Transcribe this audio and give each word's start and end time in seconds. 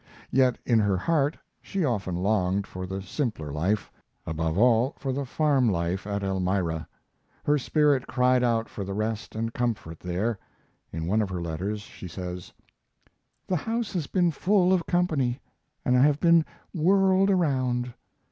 Yet 0.31 0.57
in 0.65 0.79
her 0.79 0.97
heart 0.97 1.37
she 1.61 1.85
often 1.85 2.15
longed 2.15 2.65
for 2.65 2.87
the 2.87 3.03
simpler 3.03 3.51
life 3.51 3.91
above 4.25 4.57
all, 4.57 4.95
for 4.97 5.13
the 5.13 5.27
farm 5.27 5.69
life 5.69 6.07
at 6.07 6.23
Elmira. 6.23 6.87
Her 7.43 7.59
spirit 7.59 8.07
cried 8.07 8.43
out 8.43 8.67
for 8.67 8.83
the 8.83 8.95
rest 8.95 9.35
and 9.35 9.53
comfort 9.53 9.99
there. 9.99 10.39
In 10.91 11.05
one 11.05 11.21
of 11.21 11.29
her 11.29 11.39
letters 11.39 11.81
she 11.81 12.07
says: 12.07 12.51
The 13.45 13.57
house 13.57 13.93
has 13.93 14.07
been 14.07 14.31
full 14.31 14.73
of 14.73 14.87
company, 14.87 15.39
and 15.85 15.95
I 15.95 16.01
have 16.01 16.19
been 16.19 16.45
"whirled 16.73 17.29
around." 17.29 17.93